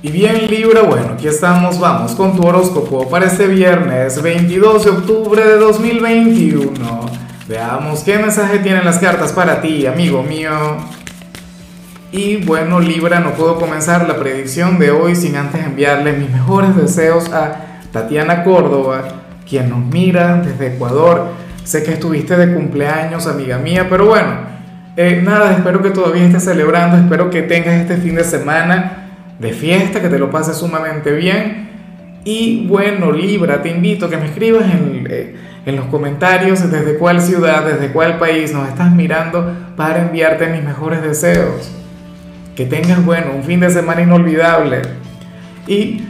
Y 0.00 0.12
bien 0.12 0.46
Libra, 0.48 0.82
bueno, 0.82 1.14
aquí 1.14 1.26
estamos, 1.26 1.80
vamos 1.80 2.12
con 2.12 2.36
tu 2.36 2.46
horóscopo 2.46 3.08
para 3.08 3.26
este 3.26 3.48
viernes 3.48 4.22
22 4.22 4.84
de 4.84 4.90
octubre 4.92 5.44
de 5.44 5.56
2021. 5.56 6.70
Veamos 7.48 8.04
qué 8.04 8.16
mensaje 8.16 8.60
tienen 8.60 8.84
las 8.84 8.98
cartas 8.98 9.32
para 9.32 9.60
ti, 9.60 9.86
amigo 9.86 10.22
mío. 10.22 10.52
Y 12.12 12.36
bueno 12.44 12.78
Libra, 12.78 13.18
no 13.18 13.32
puedo 13.32 13.58
comenzar 13.58 14.06
la 14.06 14.16
predicción 14.16 14.78
de 14.78 14.92
hoy 14.92 15.16
sin 15.16 15.34
antes 15.34 15.66
enviarle 15.66 16.12
mis 16.12 16.30
mejores 16.30 16.76
deseos 16.76 17.32
a 17.32 17.80
Tatiana 17.90 18.44
Córdoba, 18.44 19.02
quien 19.50 19.68
nos 19.68 19.80
mira 19.80 20.36
desde 20.36 20.76
Ecuador. 20.76 21.32
Sé 21.64 21.82
que 21.82 21.94
estuviste 21.94 22.36
de 22.36 22.54
cumpleaños, 22.54 23.26
amiga 23.26 23.58
mía, 23.58 23.88
pero 23.90 24.06
bueno, 24.06 24.30
eh, 24.96 25.20
nada, 25.24 25.54
espero 25.54 25.82
que 25.82 25.90
todavía 25.90 26.24
estés 26.24 26.44
celebrando, 26.44 26.96
espero 26.98 27.30
que 27.30 27.42
tengas 27.42 27.74
este 27.74 27.96
fin 27.96 28.14
de 28.14 28.22
semana 28.22 29.06
de 29.38 29.52
fiesta, 29.52 30.00
que 30.00 30.08
te 30.08 30.18
lo 30.18 30.30
pases 30.30 30.56
sumamente 30.56 31.12
bien. 31.12 31.68
Y 32.24 32.66
bueno, 32.66 33.12
Libra, 33.12 33.62
te 33.62 33.70
invito 33.70 34.06
a 34.06 34.10
que 34.10 34.16
me 34.16 34.26
escribas 34.26 34.64
en, 34.64 35.06
eh, 35.08 35.36
en, 35.64 35.76
los 35.76 35.86
comentarios 35.86 36.70
desde 36.70 36.98
cuál 36.98 37.20
ciudad, 37.20 37.64
desde 37.64 37.92
cuál 37.92 38.18
país 38.18 38.52
nos 38.52 38.68
estás 38.68 38.92
mirando 38.92 39.54
para 39.76 40.02
enviarte 40.02 40.48
mis 40.48 40.62
mejores 40.62 41.02
deseos. 41.02 41.70
Que 42.56 42.66
tengas, 42.66 43.04
bueno, 43.04 43.32
un 43.36 43.44
fin 43.44 43.60
de 43.60 43.70
semana 43.70 44.02
inolvidable. 44.02 44.82
Y 45.66 46.02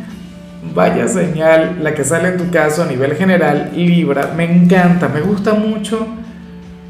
vaya 0.74 1.06
señal 1.08 1.78
la 1.83 1.95
que 1.95 2.05
sale 2.05 2.28
en 2.28 2.36
tu 2.38 2.50
caso 2.50 2.83
a 2.83 2.86
nivel 2.86 3.14
general, 3.14 3.70
Libra, 3.74 4.33
me 4.36 4.45
encanta, 4.45 5.08
me 5.08 5.20
gusta 5.20 5.55
mucho, 5.55 6.06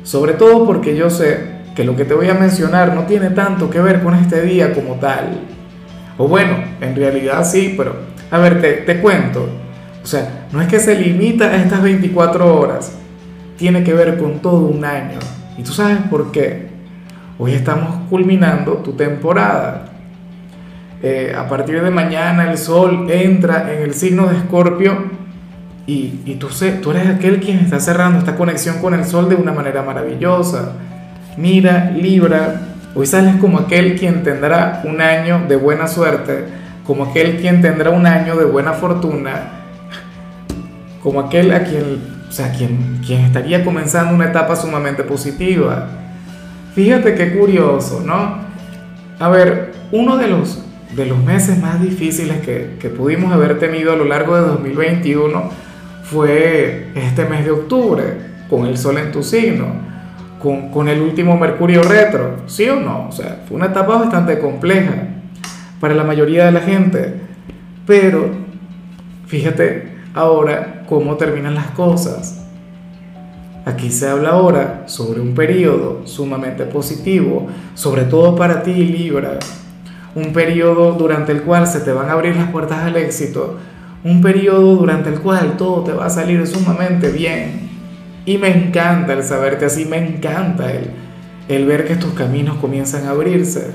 sobre 0.04 0.34
todo 0.34 0.64
porque 0.66 0.96
yo 0.96 1.10
sé 1.10 1.58
que 1.74 1.84
lo 1.84 1.96
que 1.96 2.04
te 2.04 2.14
voy 2.14 2.28
a 2.28 2.34
mencionar 2.34 2.94
no 2.94 3.02
tiene 3.04 3.30
tanto 3.30 3.68
que 3.70 3.80
ver 3.80 4.02
con 4.02 4.14
este 4.14 4.42
día 4.42 4.72
como 4.72 4.94
tal 4.94 5.57
o 6.18 6.26
bueno, 6.28 6.56
en 6.80 6.96
realidad 6.96 7.44
sí, 7.44 7.74
pero 7.76 7.94
a 8.30 8.38
ver, 8.38 8.60
te, 8.60 8.72
te 8.72 9.00
cuento. 9.00 9.48
O 10.02 10.06
sea, 10.06 10.46
no 10.52 10.60
es 10.60 10.68
que 10.68 10.80
se 10.80 10.94
limita 10.94 11.46
a 11.46 11.56
estas 11.56 11.82
24 11.82 12.58
horas, 12.58 12.92
tiene 13.56 13.84
que 13.84 13.94
ver 13.94 14.18
con 14.18 14.40
todo 14.40 14.66
un 14.66 14.84
año. 14.84 15.18
¿Y 15.56 15.62
tú 15.62 15.72
sabes 15.72 15.98
por 16.10 16.30
qué? 16.32 16.68
Hoy 17.38 17.52
estamos 17.52 18.08
culminando 18.10 18.74
tu 18.78 18.92
temporada. 18.92 19.86
Eh, 21.02 21.32
a 21.36 21.48
partir 21.48 21.80
de 21.82 21.90
mañana 21.90 22.50
el 22.50 22.58
sol 22.58 23.08
entra 23.08 23.72
en 23.72 23.82
el 23.82 23.94
signo 23.94 24.26
de 24.26 24.36
Escorpio 24.36 25.04
y, 25.86 26.20
y 26.26 26.34
tú, 26.40 26.50
sé, 26.50 26.72
tú 26.72 26.90
eres 26.90 27.06
aquel 27.06 27.38
quien 27.38 27.60
está 27.60 27.78
cerrando 27.78 28.18
esta 28.18 28.34
conexión 28.34 28.80
con 28.80 28.94
el 28.94 29.04
sol 29.04 29.28
de 29.28 29.36
una 29.36 29.52
manera 29.52 29.82
maravillosa. 29.82 30.72
Mira, 31.36 31.92
Libra, 31.92 32.67
Hoy 32.98 33.06
sales 33.06 33.36
como 33.36 33.60
aquel 33.60 33.96
quien 33.96 34.24
tendrá 34.24 34.82
un 34.82 35.00
año 35.00 35.42
de 35.48 35.54
buena 35.54 35.86
suerte, 35.86 36.46
como 36.84 37.04
aquel 37.04 37.36
quien 37.36 37.62
tendrá 37.62 37.90
un 37.90 38.04
año 38.06 38.34
de 38.34 38.44
buena 38.44 38.72
fortuna, 38.72 39.50
como 41.00 41.20
aquel 41.20 41.52
a 41.52 41.62
quien, 41.62 42.02
o 42.28 42.32
sea, 42.32 42.50
quien, 42.50 43.00
quien 43.06 43.20
estaría 43.20 43.64
comenzando 43.64 44.12
una 44.16 44.24
etapa 44.24 44.56
sumamente 44.56 45.04
positiva. 45.04 45.86
Fíjate 46.74 47.14
qué 47.14 47.38
curioso, 47.38 48.02
¿no? 48.04 48.38
A 49.20 49.28
ver, 49.28 49.74
uno 49.92 50.16
de 50.16 50.26
los, 50.26 50.64
de 50.96 51.06
los 51.06 51.22
meses 51.22 51.56
más 51.62 51.80
difíciles 51.80 52.40
que, 52.40 52.78
que 52.80 52.88
pudimos 52.88 53.32
haber 53.32 53.60
tenido 53.60 53.92
a 53.92 53.96
lo 53.96 54.06
largo 54.06 54.34
de 54.34 54.40
2021 54.40 55.50
fue 56.02 56.90
este 56.96 57.26
mes 57.26 57.44
de 57.44 57.52
octubre, 57.52 58.14
con 58.50 58.66
el 58.66 58.76
sol 58.76 58.98
en 58.98 59.12
tu 59.12 59.22
signo 59.22 59.87
con, 60.40 60.70
con, 60.70 60.88
el 60.88 61.00
último 61.00 61.36
Mercurio 61.36 61.82
retro, 61.82 62.42
¿sí 62.46 62.68
o 62.68 62.80
no? 62.80 63.08
O 63.08 63.12
sea, 63.12 63.42
fue 63.46 63.56
una 63.56 63.66
etapa 63.66 63.96
bastante 63.96 64.38
compleja 64.38 65.08
para 65.80 65.94
la 65.94 66.04
mayoría 66.04 66.46
de 66.46 66.52
la 66.52 66.60
gente, 66.60 67.20
pero 67.86 68.30
fíjate 69.26 69.98
ahora 70.14 70.84
cómo 70.88 71.16
terminan 71.16 71.54
las 71.54 71.70
cosas. 71.72 72.44
Aquí 73.64 73.90
se 73.90 74.08
habla 74.08 74.30
ahora 74.30 74.84
sobre 74.86 75.20
un 75.20 75.34
periodo 75.34 76.06
sumamente 76.06 76.64
positivo, 76.64 77.48
sobre 77.74 78.04
todo 78.04 78.34
para 78.34 78.62
ti 78.62 78.72
Libra, 78.72 79.38
un 80.14 80.32
periodo 80.32 80.92
durante 80.92 81.32
el 81.32 81.42
cual 81.42 81.66
se 81.66 81.80
te 81.80 81.92
van 81.92 82.08
a 82.08 82.12
abrir 82.12 82.34
las 82.34 82.50
puertas 82.50 82.78
al 82.78 82.96
éxito, 82.96 83.58
un 84.04 84.22
periodo 84.22 84.76
durante 84.76 85.10
el 85.10 85.20
cual 85.20 85.56
todo 85.58 85.82
te 85.82 85.92
va 85.92 86.06
a 86.06 86.10
salir 86.10 86.46
sumamente 86.46 87.10
bien 87.10 87.67
y 88.28 88.36
me 88.36 88.48
encanta 88.48 89.14
el 89.14 89.22
saberte 89.22 89.64
así, 89.64 89.86
me 89.86 89.96
encanta 89.96 90.70
el, 90.70 90.90
el 91.48 91.64
ver 91.64 91.86
que 91.86 91.96
tus 91.96 92.12
caminos 92.12 92.58
comienzan 92.58 93.06
a 93.06 93.12
abrirse. 93.12 93.70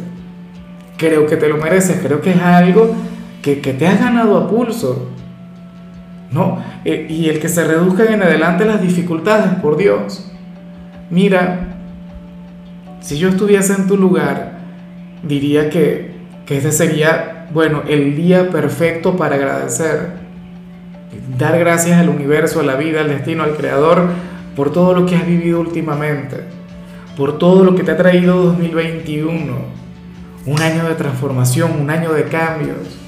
Creo 0.95 1.25
que 1.25 1.37
te 1.37 1.49
lo 1.49 1.57
mereces, 1.57 1.99
creo 2.03 2.21
que 2.21 2.33
es 2.33 2.39
algo 2.39 2.93
que, 3.41 3.61
que 3.61 3.73
te 3.73 3.87
has 3.87 3.99
ganado 3.99 4.37
a 4.37 4.47
pulso. 4.47 5.09
¿no? 6.31 6.63
Eh, 6.85 7.07
y 7.09 7.29
el 7.29 7.39
que 7.39 7.49
se 7.49 7.63
reduzcan 7.63 8.13
en 8.13 8.21
adelante 8.21 8.63
las 8.63 8.79
dificultades, 8.79 9.55
por 9.55 9.75
Dios. 9.75 10.31
Mira, 11.09 11.77
si 13.01 13.17
yo 13.17 13.29
estuviese 13.29 13.73
en 13.73 13.87
tu 13.87 13.97
lugar, 13.97 14.59
diría 15.23 15.71
que, 15.71 16.11
que 16.45 16.57
este 16.57 16.71
sería, 16.71 17.47
bueno, 17.51 17.81
el 17.87 18.15
día 18.15 18.51
perfecto 18.51 19.17
para 19.17 19.33
agradecer. 19.33 20.11
Dar 21.39 21.57
gracias 21.57 21.99
al 21.99 22.09
universo, 22.09 22.59
a 22.59 22.63
la 22.63 22.75
vida, 22.75 23.01
al 23.01 23.07
destino, 23.07 23.41
al 23.41 23.55
creador, 23.55 24.09
por 24.55 24.71
todo 24.71 24.93
lo 24.93 25.05
que 25.05 25.15
has 25.15 25.25
vivido 25.25 25.59
últimamente, 25.59 26.37
por 27.17 27.37
todo 27.37 27.63
lo 27.63 27.75
que 27.75 27.83
te 27.83 27.91
ha 27.91 27.97
traído 27.97 28.43
2021, 28.43 29.53
un 30.45 30.61
año 30.61 30.87
de 30.87 30.95
transformación, 30.95 31.71
un 31.79 31.89
año 31.89 32.13
de 32.13 32.23
cambios, 32.25 32.99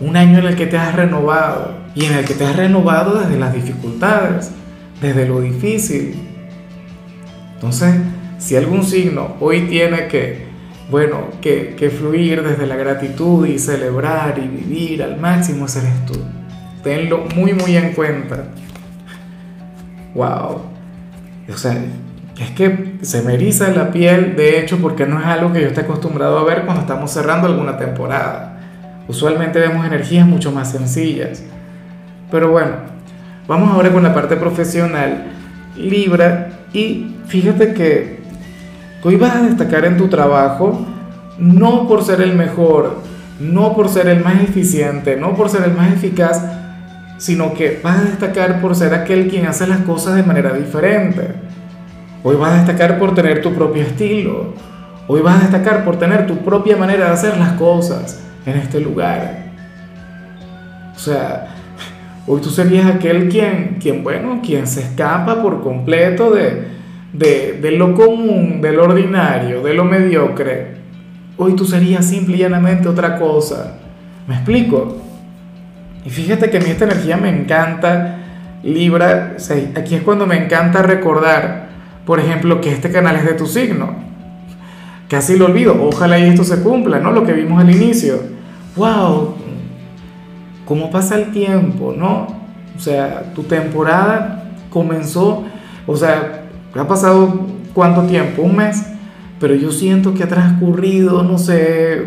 un 0.00 0.16
año 0.16 0.38
en 0.38 0.46
el 0.46 0.56
que 0.56 0.66
te 0.66 0.78
has 0.78 0.94
renovado 0.94 1.74
y 1.94 2.04
en 2.04 2.14
el 2.14 2.24
que 2.24 2.34
te 2.34 2.44
has 2.44 2.56
renovado 2.56 3.18
desde 3.18 3.38
las 3.38 3.52
dificultades, 3.52 4.52
desde 5.00 5.26
lo 5.26 5.40
difícil. 5.40 6.14
Entonces, 7.54 7.96
si 8.38 8.56
algún 8.56 8.84
signo 8.84 9.36
hoy 9.40 9.62
tiene 9.62 10.06
que, 10.06 10.46
bueno, 10.90 11.24
que, 11.40 11.74
que 11.76 11.90
fluir 11.90 12.42
desde 12.42 12.66
la 12.66 12.76
gratitud 12.76 13.46
y 13.46 13.58
celebrar 13.58 14.38
y 14.38 14.46
vivir 14.46 15.02
al 15.02 15.18
máximo, 15.18 15.66
ese 15.66 15.80
eres 15.80 16.06
tú. 16.06 16.14
Tenlo 16.84 17.24
muy, 17.34 17.52
muy 17.52 17.76
en 17.76 17.92
cuenta. 17.94 18.44
Wow. 20.14 20.77
O 21.52 21.56
sea, 21.56 21.76
es 22.40 22.50
que 22.50 22.98
se 23.02 23.22
me 23.22 23.34
eriza 23.34 23.68
la 23.70 23.90
piel, 23.90 24.36
de 24.36 24.60
hecho, 24.60 24.78
porque 24.78 25.06
no 25.06 25.18
es 25.18 25.26
algo 25.26 25.52
que 25.52 25.60
yo 25.60 25.68
esté 25.68 25.80
acostumbrado 25.80 26.38
a 26.38 26.44
ver 26.44 26.62
cuando 26.64 26.82
estamos 26.82 27.10
cerrando 27.10 27.48
alguna 27.48 27.76
temporada. 27.76 28.60
Usualmente 29.08 29.58
vemos 29.58 29.86
energías 29.86 30.26
mucho 30.26 30.52
más 30.52 30.70
sencillas. 30.70 31.42
Pero 32.30 32.50
bueno, 32.50 32.72
vamos 33.46 33.70
ahora 33.70 33.90
con 33.90 34.02
la 34.02 34.14
parte 34.14 34.36
profesional. 34.36 35.24
Libra, 35.76 36.50
y 36.72 37.16
fíjate 37.26 37.72
que 37.72 38.20
hoy 39.02 39.16
vas 39.16 39.36
a 39.36 39.42
destacar 39.42 39.84
en 39.84 39.96
tu 39.96 40.08
trabajo 40.08 40.86
no 41.38 41.88
por 41.88 42.04
ser 42.04 42.20
el 42.20 42.34
mejor, 42.34 43.00
no 43.40 43.74
por 43.74 43.88
ser 43.88 44.08
el 44.08 44.22
más 44.22 44.42
eficiente, 44.42 45.16
no 45.16 45.34
por 45.34 45.48
ser 45.48 45.62
el 45.64 45.72
más 45.72 45.92
eficaz, 45.92 46.42
sino 47.18 47.52
que 47.52 47.80
vas 47.82 47.98
a 47.98 48.04
destacar 48.04 48.60
por 48.60 48.74
ser 48.74 48.94
aquel 48.94 49.28
quien 49.28 49.46
hace 49.46 49.66
las 49.66 49.80
cosas 49.80 50.14
de 50.14 50.22
manera 50.22 50.52
diferente. 50.54 51.34
Hoy 52.22 52.36
vas 52.36 52.52
a 52.52 52.56
destacar 52.58 52.98
por 52.98 53.14
tener 53.14 53.42
tu 53.42 53.52
propio 53.52 53.82
estilo. 53.82 54.54
Hoy 55.08 55.20
vas 55.20 55.36
a 55.36 55.48
destacar 55.48 55.84
por 55.84 55.98
tener 55.98 56.26
tu 56.26 56.38
propia 56.38 56.76
manera 56.76 57.06
de 57.06 57.12
hacer 57.12 57.36
las 57.36 57.52
cosas 57.52 58.22
en 58.46 58.56
este 58.56 58.80
lugar. 58.80 59.46
O 60.94 60.98
sea, 60.98 61.48
hoy 62.26 62.40
tú 62.40 62.50
serías 62.50 62.86
aquel 62.86 63.28
quien, 63.28 63.78
quien 63.80 64.04
bueno, 64.04 64.40
quien 64.42 64.66
se 64.66 64.80
escapa 64.82 65.42
por 65.42 65.62
completo 65.62 66.30
de, 66.30 66.68
de, 67.12 67.58
de 67.60 67.70
lo 67.72 67.94
común, 67.94 68.60
de 68.60 68.72
lo 68.72 68.84
ordinario, 68.84 69.62
de 69.62 69.74
lo 69.74 69.84
mediocre. 69.84 70.78
Hoy 71.36 71.54
tú 71.54 71.64
serías 71.64 72.04
simple 72.04 72.36
y 72.36 72.40
llanamente 72.40 72.88
otra 72.88 73.18
cosa. 73.18 73.78
¿Me 74.26 74.34
explico? 74.34 75.07
Y 76.04 76.10
fíjate 76.10 76.50
que 76.50 76.58
a 76.58 76.60
mí 76.60 76.70
esta 76.70 76.84
energía 76.84 77.16
me 77.16 77.28
encanta, 77.28 78.16
Libra, 78.62 79.36
aquí 79.76 79.94
es 79.94 80.02
cuando 80.02 80.26
me 80.26 80.42
encanta 80.42 80.82
recordar, 80.82 81.68
por 82.04 82.20
ejemplo, 82.20 82.60
que 82.60 82.72
este 82.72 82.90
canal 82.90 83.16
es 83.16 83.24
de 83.24 83.34
tu 83.34 83.46
signo. 83.46 83.94
Casi 85.08 85.38
lo 85.38 85.46
olvido, 85.46 85.76
ojalá 85.82 86.18
y 86.18 86.28
esto 86.28 86.44
se 86.44 86.62
cumpla, 86.62 86.98
¿no? 86.98 87.12
Lo 87.12 87.24
que 87.24 87.32
vimos 87.32 87.60
al 87.60 87.70
inicio. 87.70 88.20
¡Wow! 88.76 89.34
¿Cómo 90.66 90.90
pasa 90.90 91.16
el 91.16 91.32
tiempo, 91.32 91.94
no? 91.96 92.26
O 92.76 92.80
sea, 92.80 93.32
tu 93.34 93.42
temporada 93.42 94.44
comenzó, 94.70 95.44
o 95.86 95.96
sea, 95.96 96.44
ha 96.74 96.86
pasado 96.86 97.46
cuánto 97.72 98.02
tiempo, 98.02 98.42
un 98.42 98.56
mes, 98.56 98.84
pero 99.40 99.54
yo 99.54 99.72
siento 99.72 100.14
que 100.14 100.24
ha 100.24 100.28
transcurrido, 100.28 101.22
no 101.22 101.38
sé, 101.38 102.06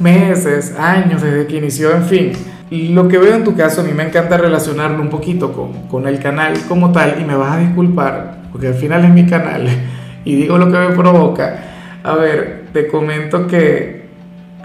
meses, 0.00 0.74
años 0.78 1.22
desde 1.22 1.46
que 1.46 1.56
inició, 1.56 1.94
en 1.94 2.04
fin 2.04 2.32
lo 2.70 3.08
que 3.08 3.18
veo 3.18 3.34
en 3.34 3.44
tu 3.44 3.56
caso, 3.56 3.80
a 3.80 3.84
mí 3.84 3.92
me 3.92 4.04
encanta 4.04 4.36
relacionarlo 4.36 5.00
un 5.00 5.08
poquito 5.08 5.52
con, 5.52 5.88
con, 5.88 6.06
el 6.06 6.18
canal 6.18 6.54
como 6.68 6.92
tal, 6.92 7.16
y 7.20 7.24
me 7.24 7.34
vas 7.34 7.52
a 7.52 7.58
disculpar, 7.60 8.42
porque 8.52 8.68
al 8.68 8.74
final 8.74 9.04
es 9.04 9.10
mi 9.10 9.26
canal, 9.26 9.66
y 10.24 10.36
digo 10.36 10.58
lo 10.58 10.70
que 10.70 10.78
me 10.78 10.94
provoca. 10.94 11.64
A 12.02 12.14
ver, 12.14 12.66
te 12.72 12.86
comento 12.88 13.46
que, 13.46 14.08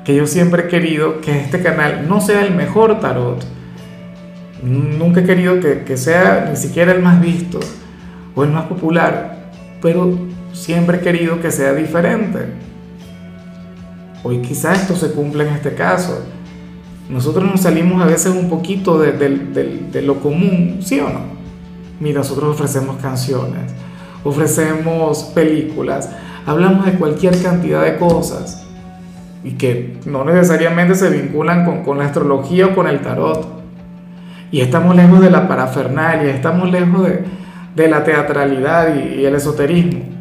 que 0.04 0.16
yo 0.16 0.28
siempre 0.28 0.64
he 0.64 0.68
querido 0.68 1.22
que 1.22 1.40
este 1.40 1.62
canal 1.62 2.08
no 2.08 2.20
sea 2.20 2.46
el 2.46 2.54
mejor 2.54 3.00
tarot. 3.00 3.44
Nunca 4.62 5.22
he 5.22 5.24
querido 5.26 5.60
que, 5.60 5.84
que 5.84 5.98
sea 5.98 6.48
ni 6.50 6.56
siquiera 6.56 6.92
el 6.92 7.02
más 7.02 7.20
visto 7.22 7.60
o 8.36 8.44
el 8.44 8.52
más 8.52 8.66
popular, 8.66 9.50
pero 9.82 10.18
siempre 10.54 10.98
he 10.98 11.02
querido 11.02 11.42
que 11.42 11.52
sea 11.52 11.74
diferente. 11.74 12.40
Hoy 14.24 14.38
quizás 14.38 14.82
esto 14.82 14.96
se 14.96 15.12
cumple 15.12 15.48
en 15.48 15.54
este 15.54 15.76
caso. 15.76 16.24
Nosotros 17.10 17.44
nos 17.46 17.62
salimos 17.62 18.02
a 18.02 18.06
veces 18.06 18.34
un 18.34 18.50
poquito 18.50 18.98
de, 18.98 19.12
de, 19.12 20.02
lo 20.02 20.20
común, 20.22 20.80
¿sí 20.82 21.00
o 21.00 21.10
no? 21.10 21.20
Mira, 22.00 22.20
nosotros 22.20 22.56
ofrecemos 22.56 22.96
canciones, 23.02 23.72
ofrecemos 24.24 25.24
películas, 25.36 26.10
hablamos 26.46 26.86
de 26.86 26.94
cualquier 26.94 27.42
cantidad 27.42 27.84
de 27.84 27.98
cosas 27.98 28.66
y 29.44 29.52
que 29.52 29.98
no 30.06 30.24
necesariamente 30.24 30.96
se 30.96 31.10
vinculan 31.10 31.84
con, 31.84 31.98
la 31.98 32.06
astrología 32.06 32.68
o 32.68 32.76
con 32.76 32.88
el 32.88 33.02
tarot. 33.02 33.46
Y 34.52 34.62
estamos 34.62 34.96
lejos 34.96 35.20
de 35.20 35.30
la 35.30 35.48
parafernalia, 35.48 36.34
estamos 36.34 36.72
lejos 36.72 37.08
de, 37.08 37.26
de 37.76 37.88
la 37.88 38.04
teatralidad 38.04 38.96
y, 38.96 39.26
el 39.26 39.36
esoterismo. 39.36 40.13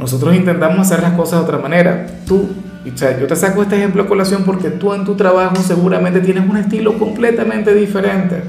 Nosotros 0.00 0.34
intentamos 0.34 0.78
hacer 0.78 1.02
las 1.02 1.12
cosas 1.12 1.40
de 1.40 1.44
otra 1.44 1.58
manera. 1.58 2.06
Tú, 2.26 2.48
o 2.86 2.96
sea, 2.96 3.20
yo 3.20 3.26
te 3.26 3.36
saco 3.36 3.60
este 3.60 3.76
ejemplo 3.76 4.02
a 4.02 4.08
colación 4.08 4.44
porque 4.46 4.70
tú 4.70 4.94
en 4.94 5.04
tu 5.04 5.14
trabajo 5.14 5.56
seguramente 5.56 6.20
tienes 6.20 6.48
un 6.48 6.56
estilo 6.56 6.98
completamente 6.98 7.74
diferente. 7.74 8.42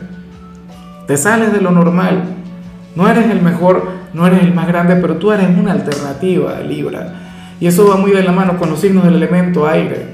Te 1.08 1.18
sales 1.18 1.52
de 1.52 1.60
lo 1.60 1.72
normal. 1.72 2.24
No 2.96 3.10
eres 3.10 3.30
el 3.30 3.42
mejor, 3.42 3.86
no 4.14 4.26
eres 4.26 4.44
el 4.44 4.54
más 4.54 4.66
grande, 4.66 4.96
pero 4.96 5.18
tú 5.18 5.34
eres 5.34 5.50
una 5.50 5.74
alternativa, 5.74 6.58
Libra. 6.62 7.16
Y 7.60 7.68
eso 7.68 7.86
va 7.86 7.98
muy 7.98 8.12
de 8.12 8.24
la 8.24 8.32
mano 8.32 8.58
con 8.58 8.70
los 8.70 8.80
signos 8.80 9.04
del 9.04 9.16
elemento 9.16 9.68
aire. 9.68 10.06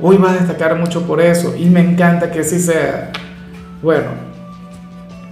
Hoy 0.00 0.16
vas 0.16 0.32
a 0.32 0.38
destacar 0.38 0.76
mucho 0.76 1.06
por 1.06 1.20
eso 1.20 1.54
y 1.56 1.66
me 1.66 1.80
encanta 1.80 2.32
que 2.32 2.40
así 2.40 2.58
sea. 2.58 3.12
Bueno, 3.80 4.08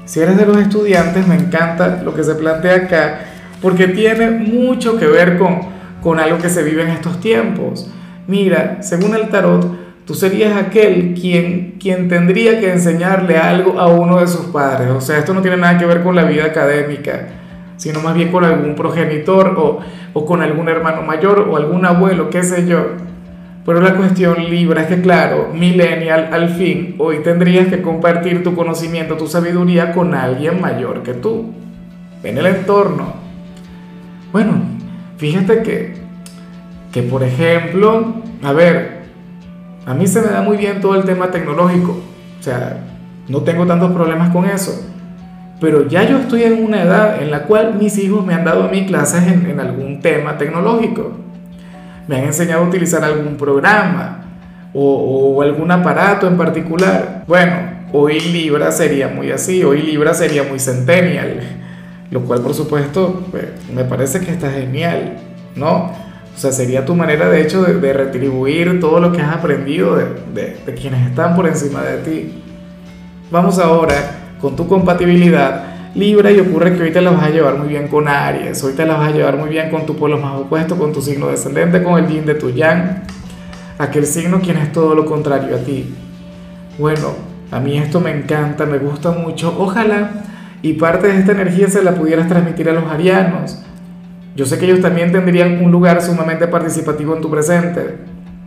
si 0.04 0.20
eres 0.20 0.37
de 0.37 0.46
los 0.46 0.56
estudiantes, 0.56 1.26
me 1.26 1.34
encanta 1.34 2.00
lo 2.04 2.14
que 2.14 2.22
se 2.22 2.37
plantea 2.37 2.76
acá, 2.76 3.20
porque 3.60 3.88
tiene 3.88 4.31
mucho 4.31 4.99
que 4.99 5.06
ver 5.06 5.38
con, 5.38 5.60
con 6.02 6.20
algo 6.20 6.38
que 6.38 6.49
se 6.49 6.62
vive 6.62 6.82
en 6.82 6.90
estos 6.90 7.20
tiempos. 7.20 7.90
Mira, 8.26 8.82
según 8.82 9.14
el 9.14 9.28
tarot, 9.28 9.66
tú 10.05 10.14
serías 10.14 10.56
aquel 10.56 11.14
quien, 11.14 11.76
quien 11.81 12.08
tendría 12.08 12.60
que 12.60 12.72
enseñarle 12.72 13.38
algo 13.38 13.78
a 13.78 13.88
uno 13.88 14.20
de 14.20 14.26
sus 14.26 14.46
padres. 14.46 14.90
O 14.90 15.00
sea, 15.00 15.19
esto 15.19 15.34
no 15.34 15.43
tiene 15.43 15.56
nada 15.56 15.78
que 15.78 15.87
ver 15.87 16.02
con 16.02 16.14
la 16.14 16.25
vida 16.25 16.44
académica, 16.44 17.28
sino 17.76 18.00
más 18.00 18.14
bien 18.14 18.31
con 18.31 18.44
algún 18.44 18.75
progenitor 18.75 19.55
o, 19.58 19.81
o 20.12 20.26
con 20.26 20.43
algún 20.43 20.69
hermano 20.69 21.02
mayor 21.02 21.49
o 21.50 21.56
algún 21.56 21.84
abuelo, 21.84 22.31
qué 22.31 22.43
sé 22.43 22.66
yo. 22.66 22.87
Pero 23.69 23.82
la 23.82 23.96
cuestión 23.96 24.43
Libra 24.49 24.81
es 24.81 24.88
que, 24.88 25.02
claro, 25.02 25.50
millennial, 25.52 26.31
al 26.32 26.49
fin, 26.49 26.94
hoy 26.96 27.19
tendrías 27.19 27.69
que 27.69 27.82
compartir 27.82 28.43
tu 28.43 28.54
conocimiento, 28.54 29.19
tu 29.19 29.26
sabiduría 29.26 29.93
con 29.93 30.14
alguien 30.14 30.58
mayor 30.58 31.02
que 31.02 31.12
tú, 31.12 31.52
en 32.22 32.38
el 32.38 32.46
entorno. 32.46 33.12
Bueno, 34.32 34.52
fíjate 35.16 35.62
que, 35.62 35.94
que 36.92 37.02
por 37.02 37.22
ejemplo, 37.22 38.14
a 38.42 38.52
ver, 38.52 39.02
a 39.86 39.94
mí 39.94 40.06
se 40.06 40.20
me 40.20 40.28
da 40.28 40.42
muy 40.42 40.56
bien 40.56 40.80
todo 40.80 40.94
el 40.94 41.04
tema 41.04 41.30
tecnológico, 41.30 42.00
o 42.38 42.42
sea, 42.42 42.84
no 43.28 43.42
tengo 43.42 43.66
tantos 43.66 43.92
problemas 43.92 44.30
con 44.30 44.44
eso. 44.44 44.84
Pero 45.60 45.88
ya 45.88 46.04
yo 46.04 46.19
estoy 46.19 46.44
en 46.44 46.64
una 46.64 46.82
edad 46.82 47.20
en 47.20 47.30
la 47.30 47.42
cual 47.42 47.75
mis 47.75 47.98
hijos 47.98 48.25
me 48.25 48.34
han 48.34 48.44
dado 48.44 48.64
a 48.64 48.69
mí 48.69 48.86
clases 48.86 49.26
en, 49.26 49.46
en 49.50 49.58
algún 49.58 50.00
tema 50.00 50.38
tecnológico 50.38 51.28
me 52.08 52.16
han 52.16 52.25
enseñado 52.25 52.64
a 52.64 52.69
utilizar 52.69 53.04
algún 53.04 53.36
programa 53.36 54.25
o, 54.72 55.40
algún 55.42 55.70
aparato 55.70 56.26
en 56.26 56.36
particular. 56.36 57.25
Bueno, 57.28 57.54
hoy 57.92 58.19
Libra 58.19 58.72
sería 58.72 59.08
muy 59.08 59.30
así, 59.30 59.62
hoy 59.62 59.82
Libra 59.82 60.14
sería 60.14 60.42
muy 60.42 60.58
centennial, 60.58 61.40
lo 62.10 62.22
cual 62.22 62.40
por 62.40 62.55
supuesto 62.55 63.25
pues, 63.31 63.46
me 63.75 63.84
parece 63.84 64.20
que 64.20 64.31
está 64.31 64.50
genial, 64.50 65.19
¿no? 65.56 65.93
O 66.34 66.40
sea, 66.40 66.52
sería 66.52 66.84
tu 66.84 66.94
manera 66.94 67.28
de 67.28 67.43
hecho 67.43 67.62
de, 67.62 67.93
retribuir 67.93 68.78
todo 68.78 69.00
lo 69.00 69.12
que 69.12 69.20
has 69.20 69.34
aprendido 69.34 69.96
de, 69.96 70.56
quienes 70.81 71.08
están 71.08 71.34
por 71.34 71.49
encima 71.49 71.82
de 71.82 71.99
ti. 71.99 72.43
Vamos 73.31 73.58
ahora 73.58 74.37
con 74.40 74.55
tu 74.55 74.69
compatibilidad 74.69 75.64
Libra 75.94 76.31
y 76.31 76.38
ocurre 76.38 76.76
que 76.76 76.82
hoy 76.84 76.93
te 76.93 77.00
la 77.00 77.10
vas 77.10 77.25
a 77.25 77.31
llevar 77.31 77.58
muy 77.58 77.69
bien 77.69 77.88
con 77.88 78.06
Aries, 78.06 78.64
te 78.76 78.87
la 78.87 78.94
vas 78.94 79.08
a 79.08 79.12
llevar 79.12 79.37
muy 79.37 79.49
bien 79.49 79.69
con 79.69 79.84
tu 79.84 79.96
polo 79.96 80.19
más 80.19 80.37
opuesto, 80.37 80.78
con 80.78 80.93
tu 80.93 81.00
signo 81.02 81.28
descendente, 81.28 81.82
con 81.82 81.99
el 81.99 82.08
yin 82.08 82.25
de 82.25 82.34
tu 82.34 82.50
yang, 82.50 83.02
aquel 83.78 84.06
signo 84.06 84.40
quien 84.40 84.58
es 84.58 84.70
todo 84.70 84.94
lo 84.94 85.06
contrario 85.06 85.56
a 85.56 85.58
ti. 85.58 85.93
Bueno, 86.78 87.14
a 87.50 87.58
mí 87.58 87.78
esto 87.78 88.00
me 88.00 88.12
encanta, 88.12 88.64
me 88.64 88.78
gusta 88.78 89.11
mucho, 89.11 89.52
ojalá 89.58 90.11
y 90.62 90.75
parte 90.75 91.08
de 91.08 91.19
esta 91.19 91.32
energía 91.32 91.69
se 91.69 91.82
la 91.82 91.94
pudieras 91.94 92.28
transmitir 92.28 92.69
a 92.69 92.72
los 92.72 92.90
arianos. 92.90 93.62
Yo 94.34 94.46
sé 94.46 94.58
que 94.58 94.66
ellos 94.66 94.81
también 94.81 95.12
tendrían 95.12 95.64
un 95.64 95.70
lugar 95.70 96.00
sumamente 96.02 96.46
participativo 96.46 97.14
en 97.16 97.22
tu 97.22 97.31
presente, 97.31 97.96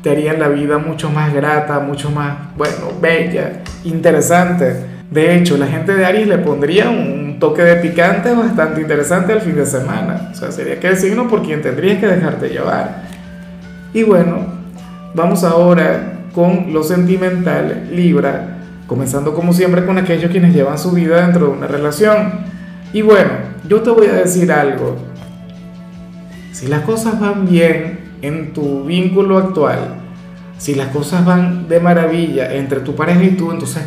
te 0.01 0.09
harían 0.09 0.39
la 0.39 0.47
vida 0.47 0.77
mucho 0.77 1.09
más 1.09 1.33
grata, 1.33 1.79
mucho 1.79 2.09
más, 2.09 2.55
bueno, 2.57 2.93
bella, 3.01 3.61
interesante. 3.83 4.75
De 5.11 5.35
hecho, 5.35 5.57
la 5.57 5.67
gente 5.67 5.93
de 5.93 6.05
Aries 6.05 6.27
le 6.27 6.37
pondría 6.37 6.89
un 6.89 7.37
toque 7.39 7.61
de 7.63 7.75
picante 7.75 8.33
bastante 8.33 8.81
interesante 8.81 9.33
al 9.33 9.41
fin 9.41 9.55
de 9.55 9.65
semana. 9.65 10.29
O 10.31 10.35
sea, 10.35 10.51
sería 10.51 10.79
que 10.79 10.87
el 10.87 10.97
signo 10.97 11.27
por 11.27 11.43
quien 11.43 11.61
tendrías 11.61 11.99
que 11.99 12.07
dejarte 12.07 12.49
llevar. 12.49 13.03
Y 13.93 14.03
bueno, 14.03 14.45
vamos 15.13 15.43
ahora 15.43 16.13
con 16.33 16.71
lo 16.71 16.81
sentimental, 16.81 17.89
Libra, 17.91 18.60
comenzando 18.91 19.33
como 19.33 19.53
siempre 19.53 19.85
con 19.85 19.97
aquellos 19.97 20.29
quienes 20.31 20.53
llevan 20.53 20.77
su 20.77 20.91
vida 20.91 21.25
dentro 21.25 21.45
de 21.45 21.53
una 21.53 21.65
relación. 21.65 22.41
Y 22.91 23.01
bueno, 23.01 23.29
yo 23.65 23.81
te 23.81 23.89
voy 23.89 24.07
a 24.07 24.15
decir 24.15 24.51
algo. 24.51 24.97
Si 26.51 26.67
las 26.67 26.81
cosas 26.81 27.17
van 27.17 27.47
bien 27.47 28.01
en 28.21 28.51
tu 28.51 28.83
vínculo 28.83 29.37
actual, 29.37 29.95
si 30.57 30.75
las 30.75 30.89
cosas 30.89 31.23
van 31.23 31.69
de 31.69 31.79
maravilla 31.79 32.53
entre 32.53 32.81
tu 32.81 32.93
pareja 32.93 33.23
y 33.23 33.29
tú, 33.29 33.51
entonces 33.51 33.81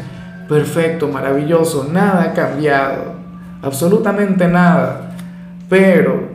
perfecto, 0.49 1.07
maravilloso, 1.09 1.87
nada 1.93 2.23
ha 2.23 2.33
cambiado 2.33 3.17
absolutamente 3.61 4.49
nada. 4.49 5.11
Pero, 5.69 6.31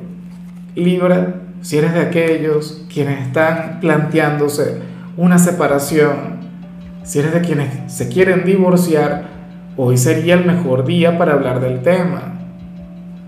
Libra, 0.76 1.42
si 1.62 1.80
eres 1.80 1.96
de 1.96 2.02
aquellos 2.02 2.86
quienes 2.94 3.26
están 3.26 3.80
planteándose 3.80 4.78
una 5.18 5.40
separación, 5.40 6.39
si 7.04 7.20
eres 7.20 7.34
de 7.34 7.42
quienes 7.42 7.92
se 7.92 8.10
quieren 8.10 8.46
divorciar, 8.46 9.24
hoy 9.78 9.98
sería 9.98 10.36
el 10.36 10.46
mejor 10.46 10.86
día 10.86 11.18
para 11.18 11.34
hablar 11.34 11.60
del 11.60 11.82
tema. 11.82 12.34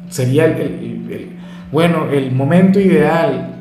Sería 0.10 0.46
el, 0.46 1.38
bueno, 1.72 2.10
el 2.12 2.32
momento 2.32 2.80
ideal 2.80 3.56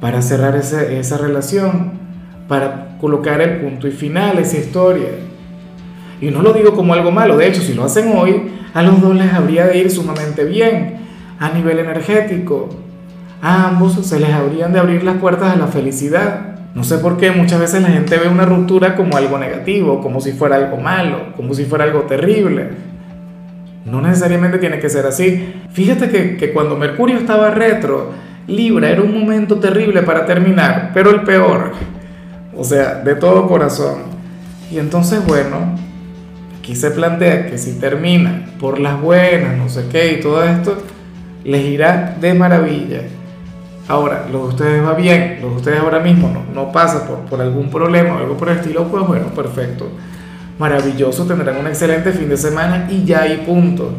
para 0.00 0.20
cerrar 0.20 0.56
esa, 0.56 0.82
esa 0.82 1.16
relación, 1.16 1.92
para 2.48 2.98
colocar 3.00 3.40
el 3.40 3.60
punto 3.60 3.86
y 3.86 3.92
final 3.92 4.38
a 4.38 4.40
esa 4.40 4.58
historia. 4.58 5.08
Y 6.20 6.30
no 6.30 6.42
lo 6.42 6.52
digo 6.52 6.74
como 6.74 6.94
algo 6.94 7.10
malo, 7.10 7.36
de 7.36 7.48
hecho, 7.48 7.62
si 7.62 7.74
lo 7.74 7.84
hacen 7.84 8.16
hoy, 8.16 8.50
a 8.74 8.82
los 8.82 9.00
dos 9.00 9.14
les 9.14 9.32
habría 9.32 9.66
de 9.66 9.78
ir 9.78 9.90
sumamente 9.90 10.44
bien 10.44 10.96
a 11.38 11.50
nivel 11.50 11.78
energético. 11.78 12.68
A 13.40 13.68
ambos 13.68 13.94
se 13.94 14.20
les 14.20 14.30
habrían 14.30 14.72
de 14.72 14.78
abrir 14.78 15.02
las 15.02 15.18
puertas 15.18 15.52
a 15.52 15.56
la 15.56 15.66
felicidad. 15.66 16.51
No 16.74 16.84
sé 16.84 16.98
por 16.98 17.18
qué 17.18 17.30
muchas 17.30 17.60
veces 17.60 17.82
la 17.82 17.88
gente 17.88 18.16
ve 18.16 18.28
una 18.28 18.46
ruptura 18.46 18.96
como 18.96 19.16
algo 19.16 19.38
negativo, 19.38 20.00
como 20.00 20.20
si 20.20 20.32
fuera 20.32 20.56
algo 20.56 20.78
malo, 20.78 21.34
como 21.36 21.54
si 21.54 21.64
fuera 21.64 21.84
algo 21.84 22.02
terrible. 22.02 22.70
No 23.84 24.00
necesariamente 24.00 24.58
tiene 24.58 24.78
que 24.78 24.88
ser 24.88 25.06
así. 25.06 25.54
Fíjate 25.72 26.08
que, 26.08 26.36
que 26.36 26.52
cuando 26.52 26.76
Mercurio 26.76 27.18
estaba 27.18 27.50
retro, 27.50 28.10
Libra 28.46 28.90
era 28.90 29.02
un 29.02 29.12
momento 29.18 29.56
terrible 29.56 30.02
para 30.02 30.24
terminar, 30.24 30.90
pero 30.94 31.10
el 31.10 31.22
peor. 31.22 31.72
O 32.56 32.64
sea, 32.64 32.94
de 32.96 33.14
todo 33.16 33.46
corazón. 33.46 34.04
Y 34.70 34.78
entonces, 34.78 35.24
bueno, 35.26 35.76
Aquí 36.62 36.76
se 36.76 36.92
plantea 36.92 37.46
que 37.46 37.58
si 37.58 37.72
termina 37.80 38.46
por 38.60 38.78
las 38.78 39.00
buenas, 39.00 39.56
no 39.56 39.68
sé 39.68 39.86
qué, 39.90 40.12
y 40.12 40.20
todo 40.20 40.44
esto, 40.44 40.80
les 41.42 41.64
irá 41.64 42.16
de 42.20 42.34
maravilla. 42.34 43.00
Ahora, 43.92 44.26
lo 44.32 44.44
de 44.44 44.48
ustedes 44.54 44.82
va 44.82 44.94
bien, 44.94 45.40
lo 45.42 45.50
de 45.50 45.56
ustedes 45.56 45.78
ahora 45.78 46.00
mismo 46.00 46.32
no, 46.54 46.72
pasa 46.72 47.06
por, 47.06 47.18
por 47.26 47.42
algún 47.42 47.68
problema 47.68 48.14
o 48.14 48.18
algo 48.20 48.38
por 48.38 48.48
el 48.48 48.56
estilo, 48.56 48.84
pues 48.84 49.06
bueno, 49.06 49.26
perfecto. 49.26 49.86
Maravilloso, 50.58 51.26
tendrán 51.26 51.58
un 51.58 51.66
excelente 51.66 52.10
fin 52.12 52.26
de 52.30 52.38
semana 52.38 52.88
y 52.90 53.04
ya 53.04 53.20
hay 53.20 53.44
punto. 53.46 53.92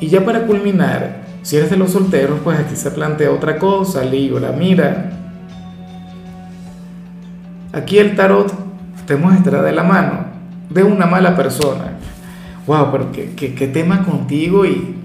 Y 0.00 0.08
ya 0.08 0.24
para 0.24 0.44
culminar, 0.44 1.18
si 1.42 1.56
eres 1.56 1.70
de 1.70 1.76
los 1.76 1.92
solteros, 1.92 2.40
pues 2.42 2.58
aquí 2.58 2.74
se 2.74 2.90
plantea 2.90 3.30
otra 3.30 3.58
cosa, 3.58 4.02
Libra, 4.02 4.50
mira. 4.50 5.12
Aquí 7.72 8.00
el 8.00 8.16
tarot 8.16 8.52
te 9.06 9.14
muestra 9.14 9.62
de 9.62 9.70
la 9.70 9.84
mano 9.84 10.24
de 10.68 10.82
una 10.82 11.06
mala 11.06 11.36
persona. 11.36 11.92
Wow, 12.66 12.90
pero 12.90 13.12
qué, 13.12 13.70
tema 13.72 14.02
contigo 14.02 14.66
y, 14.66 14.96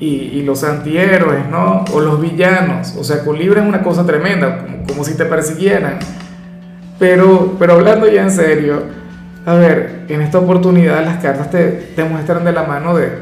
y, 0.00 0.42
los 0.42 0.64
antihéroes, 0.64 1.48
¿no? 1.48 1.84
O 1.92 2.00
los 2.00 2.20
villanos. 2.20 2.94
O 2.98 3.04
sea, 3.04 3.24
con 3.24 3.38
Libra 3.38 3.62
es 3.62 3.68
una 3.68 3.82
cosa 3.82 4.04
tremenda, 4.04 4.66
como, 4.86 5.04
si 5.04 5.16
te 5.16 5.24
persiguieran. 5.24 5.98
Pero, 6.98 7.56
pero 7.58 7.74
hablando 7.74 8.06
ya 8.06 8.22
en 8.22 8.30
serio, 8.30 8.82
a 9.46 9.54
ver, 9.54 10.04
en 10.08 10.20
esta 10.20 10.38
oportunidad 10.38 11.04
las 11.04 11.22
cartas 11.22 11.50
te, 11.50 11.68
te 11.96 12.04
muestran 12.04 12.44
de 12.44 12.52
la 12.52 12.64
mano 12.64 12.94
de, 12.94 13.18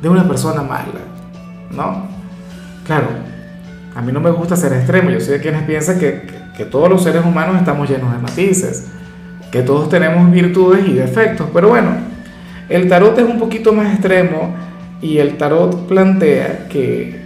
de 0.00 0.08
una 0.08 0.26
persona 0.26 0.62
mala, 0.62 1.00
¿no? 1.70 2.06
Claro, 2.86 3.06
a 3.94 4.02
mí 4.02 4.12
no 4.12 4.20
me 4.20 4.30
gusta 4.30 4.56
ser 4.56 4.72
extremo, 4.72 5.10
yo 5.10 5.20
soy 5.20 5.34
de 5.34 5.40
quienes 5.40 5.62
piensan 5.62 5.98
que, 5.98 6.22
que 6.56 6.64
todos 6.64 6.88
los 6.88 7.02
seres 7.02 7.24
humanos 7.24 7.56
estamos 7.56 7.88
llenos 7.88 8.12
de 8.12 8.18
matices, 8.18 8.88
que 9.50 9.62
todos 9.62 9.88
tenemos 9.88 10.30
virtudes 10.30 10.86
y 10.88 10.94
defectos, 10.94 11.48
pero 11.52 11.68
bueno, 11.68 11.90
el 12.68 12.88
tarot 12.88 13.18
es 13.18 13.24
un 13.24 13.38
poquito 13.38 13.72
más 13.72 13.92
extremo 13.92 14.54
y 15.02 15.18
el 15.18 15.36
tarot 15.36 15.88
plantea 15.88 16.68
que, 16.68 17.20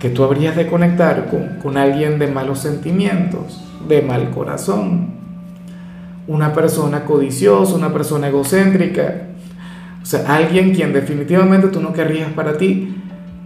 que 0.00 0.08
tú 0.08 0.24
habrías 0.24 0.56
de 0.56 0.66
conectar 0.66 1.26
con, 1.26 1.60
con 1.62 1.76
alguien 1.76 2.18
de 2.18 2.26
malos 2.26 2.60
sentimientos, 2.60 3.62
de 3.86 4.00
mal 4.00 4.30
corazón, 4.30 5.18
una 6.26 6.54
persona 6.54 7.04
codiciosa, 7.04 7.74
una 7.74 7.92
persona 7.92 8.28
egocéntrica, 8.28 9.28
o 10.02 10.06
sea, 10.06 10.34
alguien 10.34 10.74
quien 10.74 10.94
definitivamente 10.94 11.68
tú 11.68 11.80
no 11.80 11.92
querrías 11.92 12.32
para 12.32 12.56
ti, 12.56 12.96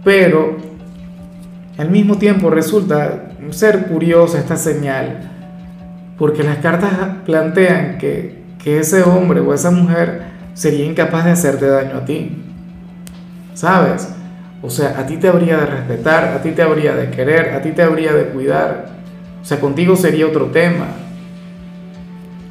pero 0.03 0.57
al 1.77 1.89
mismo 1.89 2.17
tiempo 2.17 2.49
resulta 2.49 3.31
ser 3.49 3.87
curiosa 3.87 4.39
esta 4.39 4.55
señal, 4.55 5.31
porque 6.17 6.43
las 6.43 6.57
cartas 6.57 6.91
plantean 7.25 7.97
que, 7.97 8.43
que 8.63 8.79
ese 8.79 9.03
hombre 9.03 9.41
o 9.41 9.53
esa 9.53 9.71
mujer 9.71 10.21
sería 10.53 10.85
incapaz 10.85 11.25
de 11.25 11.31
hacerte 11.31 11.67
daño 11.67 11.97
a 11.97 12.05
ti. 12.05 12.42
¿Sabes? 13.53 14.09
O 14.61 14.69
sea, 14.69 14.99
a 14.99 15.05
ti 15.05 15.17
te 15.17 15.27
habría 15.27 15.57
de 15.57 15.65
respetar, 15.65 16.25
a 16.35 16.41
ti 16.41 16.51
te 16.51 16.61
habría 16.61 16.95
de 16.95 17.09
querer, 17.09 17.49
a 17.53 17.61
ti 17.61 17.71
te 17.71 17.83
habría 17.83 18.13
de 18.13 18.27
cuidar. 18.27 18.85
O 19.41 19.45
sea, 19.45 19.59
contigo 19.59 19.95
sería 19.95 20.25
otro 20.25 20.45
tema. 20.47 20.87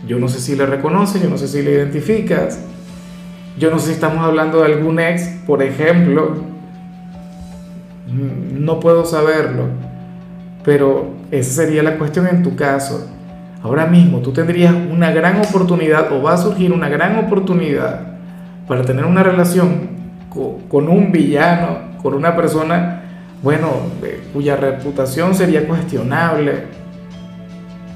Yo 0.06 0.18
no 0.18 0.28
sé 0.28 0.40
si 0.40 0.54
le 0.54 0.66
reconoces, 0.66 1.22
yo 1.22 1.30
no 1.30 1.38
sé 1.38 1.48
si 1.48 1.62
le 1.62 1.72
identificas. 1.72 2.60
Yo 3.58 3.70
no 3.70 3.78
sé 3.78 3.86
si 3.86 3.92
estamos 3.92 4.24
hablando 4.24 4.60
de 4.60 4.66
algún 4.66 5.00
ex, 5.00 5.22
por 5.46 5.62
ejemplo. 5.62 6.36
Mm, 8.08 8.62
no 8.62 8.78
puedo 8.78 9.06
saberlo. 9.06 9.68
Pero 10.64 11.14
esa 11.30 11.62
sería 11.62 11.82
la 11.82 11.96
cuestión 11.96 12.26
en 12.26 12.42
tu 12.42 12.56
caso. 12.56 13.08
Ahora 13.62 13.86
mismo 13.86 14.18
tú 14.18 14.32
tendrías 14.32 14.74
una 14.74 15.12
gran 15.12 15.40
oportunidad 15.40 16.12
o 16.12 16.22
va 16.22 16.34
a 16.34 16.36
surgir 16.36 16.72
una 16.72 16.90
gran 16.90 17.24
oportunidad 17.24 18.00
para 18.66 18.82
tener 18.82 19.06
una 19.06 19.22
relación 19.22 20.01
con 20.68 20.88
un 20.88 21.12
villano, 21.12 21.96
con 22.02 22.14
una 22.14 22.34
persona, 22.34 23.02
bueno, 23.42 23.68
cuya 24.32 24.56
reputación 24.56 25.34
sería 25.34 25.66
cuestionable, 25.66 26.64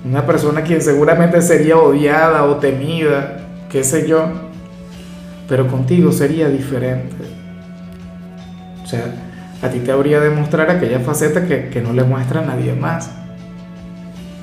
una 0.05 0.25
persona 0.25 0.63
quien 0.63 0.81
seguramente 0.81 1.41
sería 1.43 1.77
odiada 1.77 2.45
o 2.45 2.57
temida, 2.57 3.39
qué 3.71 3.83
sé 3.83 4.07
yo, 4.07 4.29
pero 5.49 5.67
contigo 5.67 6.13
sería 6.13 6.49
diferente. 6.49 7.17
O 8.85 8.87
sea, 8.87 9.05
a 9.63 9.69
ti 9.69 9.81
te 9.81 9.91
habría 9.91 10.21
de 10.21 10.31
mostrar 10.31 10.71
aquella 10.71 11.01
faceta 11.01 11.47
que, 11.47 11.71
que 11.71 11.81
no 11.81 11.93
le 11.93 12.05
muestra 12.05 12.41
a 12.41 12.45
nadie 12.45 12.73
más. 12.75 13.11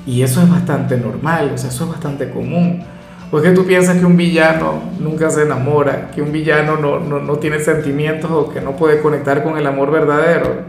Y 0.06 0.22
eso 0.22 0.42
es 0.42 0.50
bastante 0.50 0.98
normal, 0.98 1.52
o 1.54 1.58
sea, 1.58 1.70
eso 1.70 1.84
es 1.84 1.90
bastante 1.90 2.28
común. 2.28 2.84
¿O 3.30 3.38
es 3.38 3.44
que 3.44 3.50
tú 3.50 3.66
piensas 3.66 3.96
que 3.96 4.06
un 4.06 4.16
villano 4.16 4.82
nunca 5.00 5.30
se 5.30 5.42
enamora, 5.42 6.10
que 6.14 6.22
un 6.22 6.30
villano 6.30 6.76
no, 6.76 7.00
no, 7.00 7.18
no, 7.20 7.36
tiene 7.36 7.58
sentimientos 7.58 8.30
o 8.30 8.50
que 8.50 8.60
no 8.60 8.76
puede 8.76 9.00
conectar 9.00 9.42
con 9.42 9.58
el 9.58 9.66
amor 9.66 9.90
verdadero? 9.90 10.62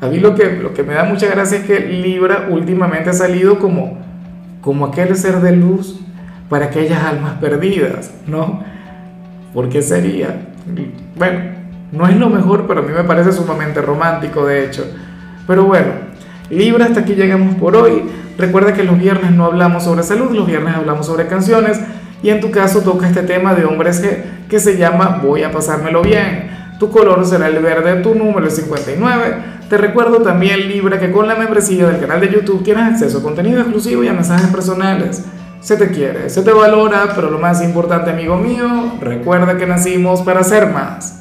A 0.00 0.06
mí 0.06 0.18
lo 0.18 0.34
que, 0.34 0.52
lo 0.52 0.72
que 0.72 0.82
me 0.82 0.94
da 0.94 1.04
mucha 1.04 1.26
gracia 1.26 1.58
es 1.58 1.64
que 1.64 1.80
Libra 1.80 2.46
últimamente 2.50 3.10
ha 3.10 3.12
salido 3.12 3.58
como, 3.58 3.98
como 4.60 4.86
aquel 4.86 5.14
ser 5.16 5.40
de 5.40 5.56
luz 5.56 6.00
para 6.48 6.66
aquellas 6.66 7.02
almas 7.02 7.34
perdidas, 7.34 8.12
¿no? 8.26 8.62
¿Por 9.52 9.68
qué 9.68 9.82
sería? 9.82 10.48
Bueno, 11.16 11.40
no 11.92 12.06
es 12.06 12.16
lo 12.16 12.28
mejor, 12.28 12.66
pero 12.66 12.80
a 12.80 12.82
mí 12.82 12.92
me 12.92 13.04
parece 13.04 13.32
sumamente 13.32 13.82
romántico, 13.82 14.46
de 14.46 14.64
hecho. 14.64 14.86
Pero 15.46 15.64
bueno, 15.64 15.92
Libra, 16.50 16.86
hasta 16.86 17.00
aquí 17.00 17.14
llegamos 17.14 17.54
por 17.56 17.76
hoy. 17.76 18.02
Recuerda 18.38 18.72
que 18.72 18.84
los 18.84 18.96
viernes 18.96 19.32
no 19.32 19.44
hablamos 19.44 19.82
sobre 19.82 20.04
salud, 20.04 20.30
los 20.30 20.46
viernes 20.46 20.76
hablamos 20.76 21.06
sobre 21.06 21.26
canciones 21.26 21.80
y 22.22 22.30
en 22.30 22.40
tu 22.40 22.52
caso 22.52 22.82
toca 22.82 23.08
este 23.08 23.22
tema 23.22 23.52
de 23.52 23.64
hombres 23.64 24.00
que 24.48 24.60
se 24.60 24.78
llama 24.78 25.20
Voy 25.22 25.42
a 25.42 25.50
pasármelo 25.50 26.02
bien. 26.02 26.56
Tu 26.78 26.88
color 26.88 27.26
será 27.26 27.48
el 27.48 27.58
verde, 27.58 28.00
tu 28.00 28.14
número 28.14 28.46
es 28.46 28.54
59. 28.54 29.58
Te 29.68 29.76
recuerdo 29.76 30.18
también, 30.18 30.68
Libra, 30.68 31.00
que 31.00 31.10
con 31.10 31.26
la 31.26 31.34
membresía 31.34 31.88
del 31.88 32.00
canal 32.00 32.20
de 32.20 32.30
YouTube 32.30 32.62
tienes 32.62 32.84
acceso 32.84 33.18
a 33.18 33.22
contenido 33.22 33.60
exclusivo 33.60 34.04
y 34.04 34.08
a 34.08 34.12
mensajes 34.12 34.46
personales. 34.46 35.24
Se 35.60 35.76
te 35.76 35.90
quiere, 35.90 36.30
se 36.30 36.42
te 36.42 36.52
valora, 36.52 37.12
pero 37.16 37.30
lo 37.30 37.40
más 37.40 37.60
importante, 37.62 38.12
amigo 38.12 38.36
mío, 38.36 38.92
recuerda 39.00 39.56
que 39.56 39.66
nacimos 39.66 40.22
para 40.22 40.44
ser 40.44 40.68
más. 40.68 41.18